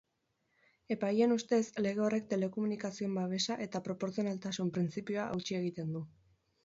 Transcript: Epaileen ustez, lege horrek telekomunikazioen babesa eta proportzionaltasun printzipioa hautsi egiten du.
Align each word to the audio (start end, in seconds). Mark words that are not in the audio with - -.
Epaileen 0.93 1.33
ustez, 1.35 1.59
lege 1.85 2.01
horrek 2.05 2.25
telekomunikazioen 2.31 3.13
babesa 3.19 3.59
eta 3.67 3.83
proportzionaltasun 3.89 4.73
printzipioa 4.79 5.29
hautsi 5.35 5.59
egiten 5.63 5.93
du. 5.99 6.03